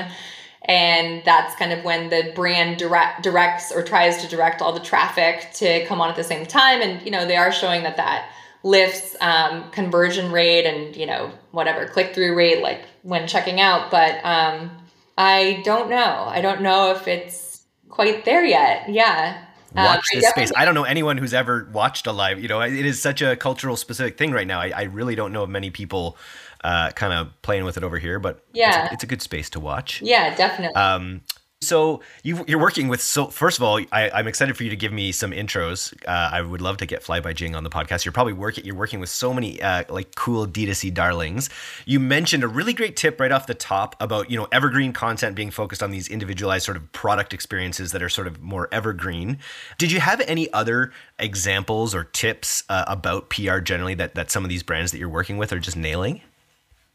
[0.63, 4.79] And that's kind of when the brand direct directs or tries to direct all the
[4.79, 6.81] traffic to come on at the same time.
[6.81, 8.29] And you know they are showing that that
[8.63, 13.89] lifts um, conversion rate and you know whatever click through rate like when checking out.
[13.89, 14.69] But um,
[15.17, 16.25] i don't know.
[16.27, 18.87] I don't know if it's quite there yet.
[18.89, 20.51] Yeah uh, watch this space.
[20.55, 22.41] I don't know anyone who's ever watched a live.
[22.41, 24.59] You know, it is such a cultural specific thing right now.
[24.59, 26.17] I, I really don't know of many people
[26.63, 29.21] uh, kind of playing with it over here, but yeah, it's a, it's a, good
[29.21, 30.01] space to watch.
[30.01, 30.75] Yeah, definitely.
[30.75, 31.21] Um,
[31.63, 34.75] so you, are working with so first of all I, am excited for you to
[34.75, 35.93] give me some intros.
[36.07, 38.03] Uh, i would love to get fly by jing on the podcast.
[38.03, 41.49] You're probably working you're working with so many uh, like cool d2c darlings.
[41.85, 45.35] You mentioned a really great tip right off the top about you know evergreen content
[45.35, 49.37] being focused on these individualized sort of product experiences that are sort of more evergreen.
[49.77, 54.43] Did you have any other examples or tips uh, about pr generally that, that some
[54.43, 56.21] of these brands that you're working with are just nailing?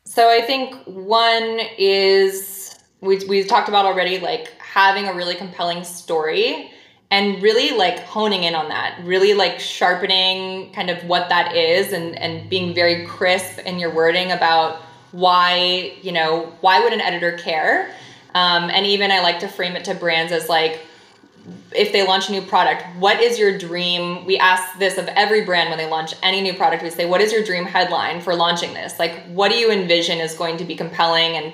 [0.05, 5.85] So i think one is we, we talked about already like having a really compelling
[5.85, 6.71] story
[7.11, 11.93] and really like honing in on that really like sharpening kind of what that is
[11.93, 14.83] and and being very crisp in your wording about
[15.13, 17.95] why you know why would an editor care?
[18.35, 20.81] Um, and even i like to frame it to brands as like
[21.75, 24.25] if they launch a new product what is your dream?
[24.25, 26.83] We ask this of every brand when they launch any new product.
[26.83, 28.99] We say what is your dream headline for launching this?
[28.99, 31.53] Like what do you envision is going to be compelling and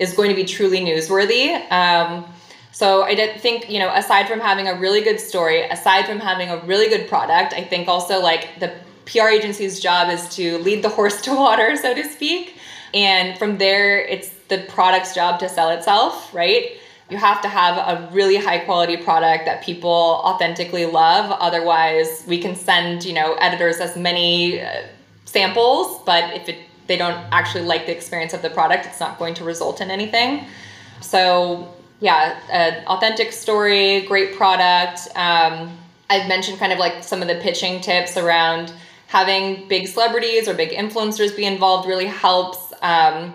[0.00, 2.24] is going to be truly newsworthy um,
[2.72, 6.18] So I did think, you know, aside from having a really good story, aside from
[6.18, 8.72] having a really good product, I think also like the
[9.04, 12.56] PR agency's job is to lead the horse to water, so to speak.
[12.94, 16.72] And from there, it's the product's job to sell itself, right?
[17.10, 21.30] You have to have a really high quality product that people authentically love.
[21.40, 24.82] Otherwise, we can send, you know, editors as many uh,
[25.24, 26.58] samples, but if it,
[26.90, 29.92] they don't actually like the experience of the product, it's not going to result in
[29.92, 30.44] anything.
[31.00, 35.06] So yeah, an authentic story, great product.
[35.14, 35.78] Um,
[36.10, 38.72] I've mentioned kind of like some of the pitching tips around
[39.06, 42.72] having big celebrities or big influencers be involved really helps.
[42.82, 43.34] Um,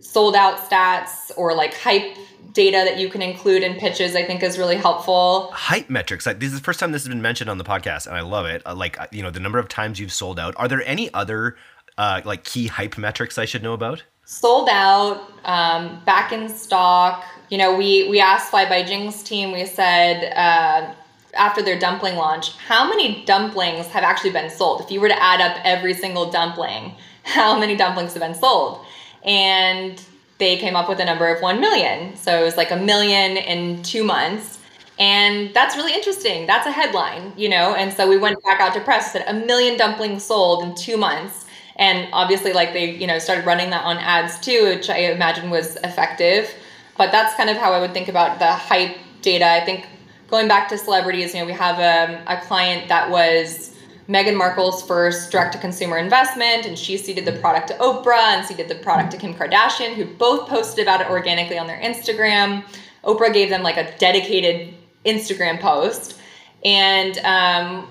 [0.00, 2.16] sold out stats or like hype
[2.52, 6.40] data that you can include in pitches i think is really helpful hype metrics like
[6.40, 8.46] this is the first time this has been mentioned on the podcast and i love
[8.46, 10.82] it uh, like uh, you know the number of times you've sold out are there
[10.86, 11.56] any other
[11.98, 17.24] uh, like key hype metrics i should know about sold out um, back in stock
[17.50, 19.52] you know, we we asked Fly by Jing's team.
[19.52, 20.92] We said uh,
[21.34, 24.82] after their dumpling launch, how many dumplings have actually been sold?
[24.82, 28.84] If you were to add up every single dumpling, how many dumplings have been sold?
[29.24, 30.02] And
[30.38, 32.14] they came up with a number of 1 million.
[32.14, 34.60] So it was like a million in two months.
[35.00, 36.46] And that's really interesting.
[36.46, 37.74] That's a headline, you know?
[37.74, 40.76] And so we went back out to press and said a million dumplings sold in
[40.76, 41.46] two months.
[41.78, 45.50] And obviously, like they, you know, started running that on ads too, which I imagine
[45.50, 46.52] was effective
[46.98, 49.46] but that's kind of how I would think about the hype data.
[49.46, 49.86] I think
[50.26, 53.74] going back to celebrities, you know, we have a, a client that was
[54.08, 58.44] Meghan Markle's first direct to consumer investment, and she seeded the product to Oprah and
[58.44, 62.64] seeded the product to Kim Kardashian, who both posted about it organically on their Instagram.
[63.04, 64.74] Oprah gave them like a dedicated
[65.06, 66.18] Instagram post,
[66.64, 67.88] and um,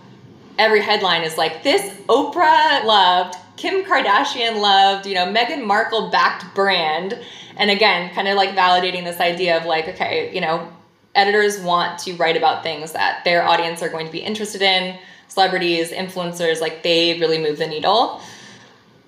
[0.59, 6.53] every headline is like, This Oprah loved, Kim Kardashian loved, you know, Meghan Markle backed
[6.55, 7.19] brand.
[7.57, 10.71] And again, kind of like validating this idea of like, okay, you know,
[11.15, 14.97] editors want to write about things that their audience are going to be interested in,
[15.27, 18.21] celebrities, influencers, like they really move the needle.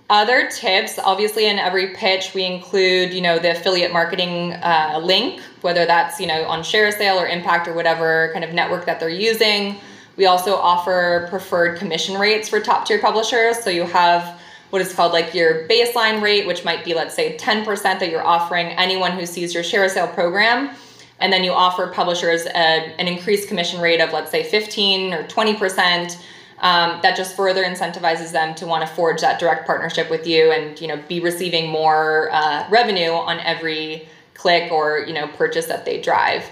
[0.09, 5.39] Other tips, obviously, in every pitch, we include, you know, the affiliate marketing uh, link,
[5.61, 8.99] whether that's, you know, on share sale or Impact or whatever kind of network that
[8.99, 9.77] they're using.
[10.17, 13.59] We also offer preferred commission rates for top tier publishers.
[13.59, 14.38] So you have
[14.69, 18.25] what is called like your baseline rate, which might be, let's say, 10% that you're
[18.25, 20.75] offering anyone who sees your share sale program.
[21.19, 25.23] And then you offer publishers a, an increased commission rate of, let's say, 15 or
[25.23, 26.17] 20%.
[26.61, 30.51] Um, that just further incentivizes them to want to forge that direct partnership with you
[30.51, 35.67] and you know be receiving more uh, revenue on every click or you know purchase
[35.67, 36.43] that they drive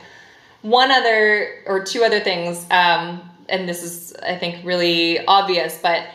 [0.61, 6.07] one other or two other things um, and this is i think really obvious but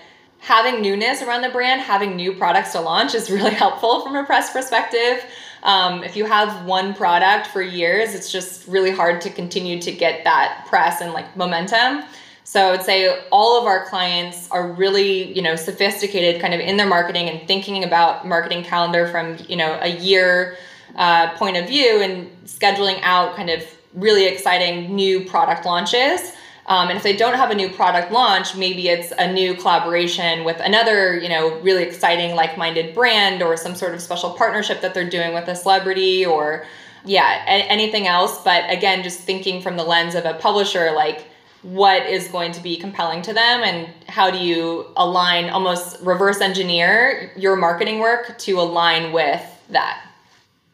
[0.43, 4.25] having newness around the brand, having new products to launch is really helpful from a
[4.25, 5.25] press perspective.
[5.63, 9.93] Um, if you have one product for years, it's just really hard to continue to
[9.93, 12.03] get that press and like momentum.
[12.43, 16.61] So I would say all of our clients are really, you know, sophisticated kind of
[16.61, 20.57] in their marketing and thinking about marketing calendar from, you know, a year
[20.97, 23.63] uh, point of view and scheduling out kind of
[23.95, 26.33] really exciting new product launches.
[26.73, 30.43] Um, and if they don't have a new product launch, maybe it's a new collaboration
[30.43, 34.95] with another, you know, really exciting like-minded brand or some sort of special partnership that
[34.95, 36.65] they're doing with a celebrity or
[37.05, 38.43] yeah, a- anything else.
[38.43, 41.27] But again, just thinking from the lens of a publisher, like
[41.61, 46.41] what is going to be compelling to them and how do you align almost reverse
[46.41, 50.03] engineer your marketing work to align with that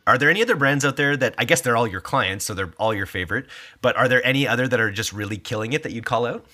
[0.09, 2.55] are there any other brands out there that I guess they're all your clients, so
[2.55, 3.47] they're all your favorite,
[3.83, 6.47] but are there any other that are just really killing it that you'd call out?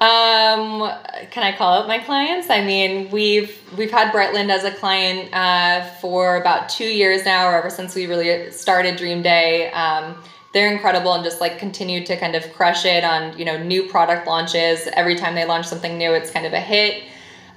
[0.00, 0.90] Um,
[1.30, 2.48] can I call out my clients?
[2.48, 7.46] I mean, we've we've had Brightland as a client uh, for about two years now,
[7.46, 9.70] or ever since we really started Dream Day.
[9.72, 10.16] Um,
[10.54, 13.82] they're incredible and just like continue to kind of crush it on you know new
[13.82, 14.88] product launches.
[14.94, 17.04] Every time they launch something new, it's kind of a hit.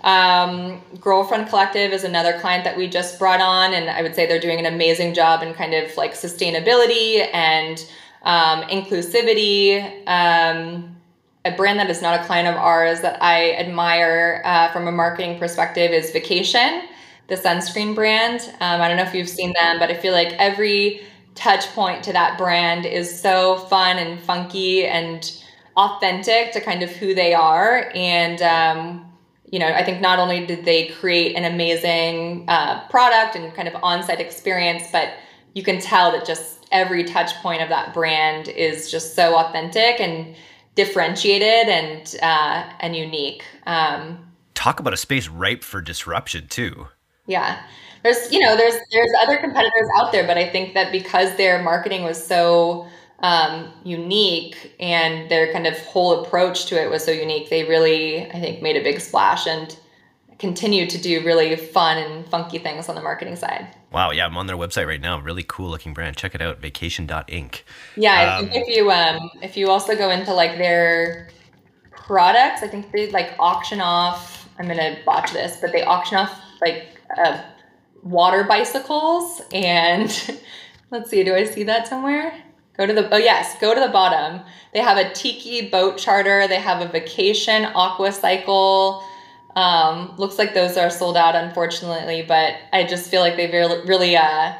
[0.03, 4.25] Um, Girlfriend Collective is another client that we just brought on, and I would say
[4.25, 7.85] they're doing an amazing job in kind of like sustainability and
[8.23, 10.07] um, inclusivity.
[10.07, 10.97] Um,
[11.45, 14.91] a brand that is not a client of ours that I admire uh, from a
[14.91, 16.83] marketing perspective is Vacation,
[17.27, 18.41] the sunscreen brand.
[18.61, 21.01] Um, I don't know if you've seen them, but I feel like every
[21.35, 25.37] touch point to that brand is so fun and funky and
[25.75, 27.91] authentic to kind of who they are.
[27.93, 29.12] And um,
[29.53, 33.67] you know, I think not only did they create an amazing uh, product and kind
[33.67, 35.13] of on-site experience, but
[35.53, 39.99] you can tell that just every touch point of that brand is just so authentic
[39.99, 40.35] and
[40.73, 43.43] differentiated and uh, and unique.
[43.67, 46.87] Um, Talk about a space ripe for disruption too.
[47.27, 47.61] Yeah,
[48.01, 51.61] there's you know there's there's other competitors out there, but I think that because their
[51.61, 52.87] marketing was so
[53.23, 57.49] um, unique and their kind of whole approach to it was so unique.
[57.49, 59.75] They really, I think, made a big splash and
[60.37, 63.73] continue to do really fun and funky things on the marketing side.
[63.91, 65.19] Wow, yeah, I'm on their website right now.
[65.19, 66.17] Really cool looking brand.
[66.17, 67.61] Check it out, vacation.inc.
[67.95, 71.29] Yeah, I um, if you um if you also go into like their
[71.91, 76.39] products, I think they like auction off I'm gonna botch this, but they auction off
[76.61, 77.41] like uh,
[78.01, 80.39] water bicycles and
[80.91, 82.42] let's see, do I see that somewhere?
[82.77, 84.41] Go to the oh yes, go to the bottom.
[84.73, 86.47] They have a tiki boat charter.
[86.47, 89.03] They have a vacation aqua cycle.
[89.55, 93.85] Um, looks like those are sold out, unfortunately, but I just feel like they really,
[93.85, 94.53] really uh,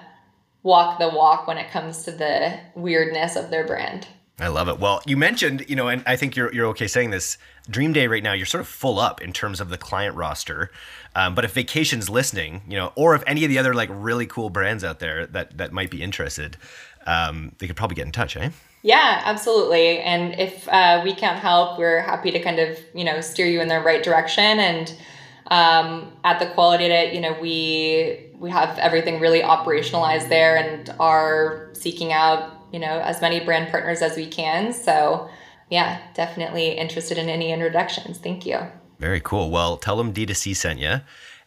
[0.61, 4.07] walk the walk when it comes to the weirdness of their brand.
[4.39, 4.79] I love it.
[4.79, 7.37] Well, you mentioned, you know, and I think you're you're okay saying this.
[7.69, 10.69] Dream Day right now, you're sort of full up in terms of the client roster.
[11.15, 14.25] Um, but if Vacation's listening, you know, or if any of the other like really
[14.25, 16.57] cool brands out there that that might be interested,
[17.05, 18.49] um, they could probably get in touch, eh?
[18.83, 19.99] Yeah, absolutely.
[19.99, 23.61] And if uh, we can't help, we're happy to kind of you know steer you
[23.61, 24.59] in the right direction.
[24.59, 24.93] And
[25.47, 30.93] um, at the Quality Edit, you know, we we have everything really operationalized there, and
[30.99, 34.73] are seeking out you know as many brand partners as we can.
[34.73, 35.29] So
[35.69, 38.17] yeah, definitely interested in any introductions.
[38.17, 38.59] Thank you.
[38.99, 39.49] Very cool.
[39.49, 41.01] Well, tell them D2C sent you.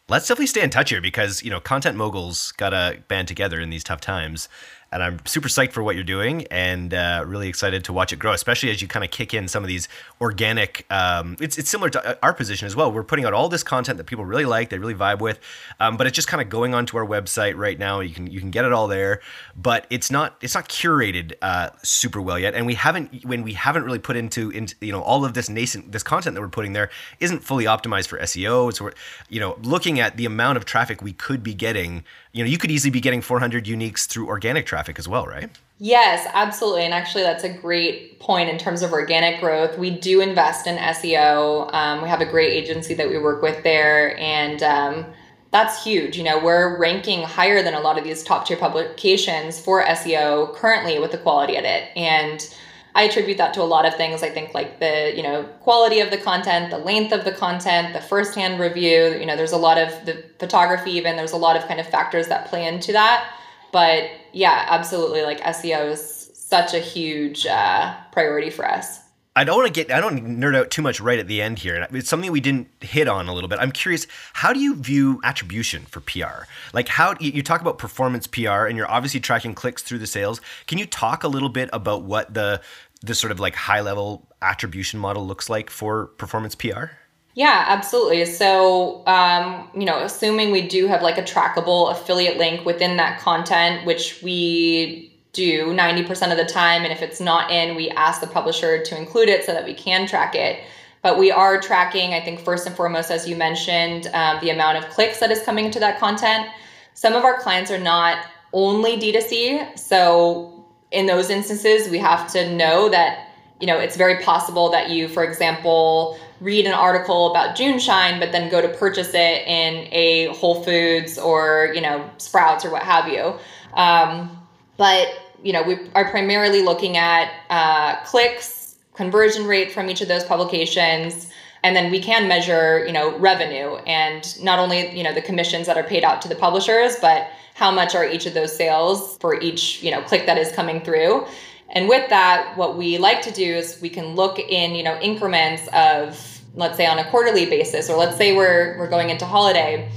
[0.08, 3.60] Let's definitely stay in touch here because you know content moguls got to band together
[3.60, 4.48] in these tough times
[4.92, 8.18] and I'm super psyched for what you're doing and uh, really excited to watch it
[8.18, 9.88] grow, especially as you kind of kick in some of these
[10.20, 10.86] organic.
[10.90, 12.92] Um, it's, it's similar to uh, our position as well.
[12.92, 15.40] We're putting out all this content that people really like, they really vibe with,
[15.80, 18.00] um, but it's just kind of going onto our website right now.
[18.00, 19.20] You can you can get it all there,
[19.56, 23.54] but it's not it's not curated uh, super well yet, and we haven't when we
[23.54, 26.48] haven't really put into into you know all of this nascent this content that we're
[26.48, 28.72] putting there isn't fully optimized for SEO.
[28.72, 28.92] So we're
[29.28, 32.04] you know looking at the amount of traffic we could be getting
[32.36, 35.48] you know, you could easily be getting 400 uniques through organic traffic as well, right?
[35.78, 36.82] Yes, absolutely.
[36.82, 39.78] And actually, that's a great point in terms of organic growth.
[39.78, 41.72] We do invest in SEO.
[41.72, 45.06] Um, we have a great agency that we work with there, and um,
[45.50, 46.18] that's huge.
[46.18, 50.54] You know, we're ranking higher than a lot of these top tier publications for SEO
[50.56, 51.88] currently with the quality edit.
[51.96, 52.54] And
[52.96, 54.22] I attribute that to a lot of things.
[54.22, 57.92] I think like the, you know, quality of the content, the length of the content,
[57.92, 61.58] the firsthand review, you know, there's a lot of the photography even, there's a lot
[61.58, 63.30] of kind of factors that play into that.
[63.70, 69.00] But yeah, absolutely like SEO is such a huge uh, priority for us.
[69.36, 71.58] I don't want to get I don't nerd out too much right at the end
[71.58, 71.86] here.
[71.92, 73.58] It's something we didn't hit on a little bit.
[73.60, 76.46] I'm curious, how do you view attribution for PR?
[76.72, 80.40] Like how you talk about performance PR and you're obviously tracking clicks through the sales.
[80.66, 82.62] Can you talk a little bit about what the
[83.02, 86.86] this sort of like high level attribution model looks like for performance PR?
[87.34, 88.24] Yeah, absolutely.
[88.24, 93.20] So, um, you know, assuming we do have like a trackable affiliate link within that
[93.20, 95.05] content, which we
[95.36, 96.82] do 90% of the time.
[96.82, 99.74] And if it's not in, we ask the publisher to include it so that we
[99.74, 100.64] can track it.
[101.02, 104.78] But we are tracking, I think, first and foremost, as you mentioned, um, the amount
[104.78, 106.48] of clicks that is coming to that content.
[106.94, 109.78] Some of our clients are not only D2C.
[109.78, 113.28] So in those instances, we have to know that,
[113.60, 118.32] you know, it's very possible that you, for example, read an article about JuneShine, but
[118.32, 122.82] then go to purchase it in a Whole Foods or, you know, Sprouts or what
[122.82, 123.38] have you.
[123.74, 124.36] Um,
[124.76, 125.08] but,
[125.46, 130.24] you know, we are primarily looking at uh, clicks, conversion rate from each of those
[130.24, 131.30] publications,
[131.62, 135.66] and then we can measure, you know, revenue and not only, you know, the commissions
[135.66, 139.16] that are paid out to the publishers, but how much are each of those sales
[139.16, 141.26] for each you know click that is coming through.
[141.70, 144.98] And with that what we like to do is we can look in you know
[145.00, 149.24] increments of let's say on a quarterly basis or let's say we're we're going into
[149.24, 149.90] holiday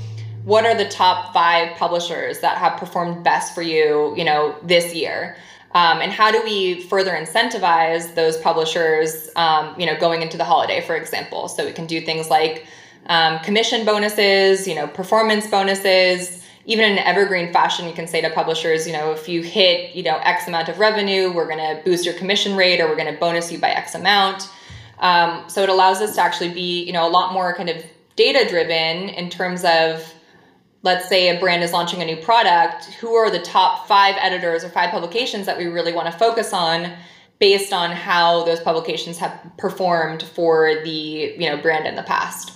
[0.43, 4.93] what are the top five publishers that have performed best for you you know this
[4.93, 5.37] year?
[5.71, 10.45] Um, and how do we further incentivize those publishers um, you know going into the
[10.45, 11.47] holiday for example?
[11.47, 12.65] So we can do things like
[13.07, 16.37] um, commission bonuses you know performance bonuses.
[16.65, 20.03] Even in evergreen fashion, you can say to publishers, you know, if you hit, you
[20.03, 23.11] know, X amount of revenue, we're going to boost your commission rate or we're going
[23.11, 24.47] to bonus you by X amount.
[24.99, 27.83] Um, so it allows us to actually be, you know, a lot more kind of
[28.15, 30.13] data driven in terms of,
[30.81, 34.63] let's say a brand is launching a new product, who are the top five editors
[34.63, 36.93] or five publications that we really want to focus on
[37.39, 42.51] based on how those publications have performed for the, you know, brand in the past.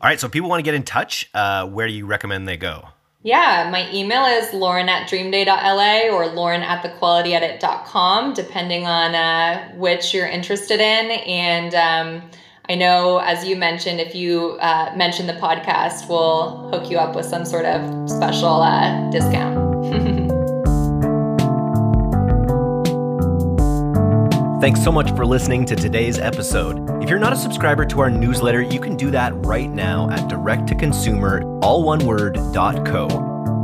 [0.00, 0.20] All right.
[0.20, 2.88] So people want to get in touch, uh, where do you recommend they go?
[3.22, 10.12] Yeah, my email is lauren at dreamday.la or lauren at thequalityedit.com, depending on uh, which
[10.12, 11.10] you're interested in.
[11.10, 12.30] And um,
[12.66, 17.14] I know, as you mentioned, if you uh, mention the podcast, we'll hook you up
[17.14, 19.54] with some sort of special uh, discount.
[24.62, 27.02] Thanks so much for listening to today's episode.
[27.02, 30.20] If you're not a subscriber to our newsletter, you can do that right now at
[30.20, 33.08] direct2consumer, all one word, co.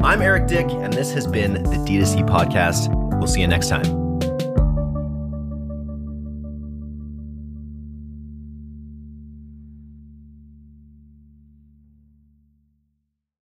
[0.04, 2.94] I'm Eric Dyck, and this has been the D2C podcast.
[3.18, 3.99] We'll see you next time.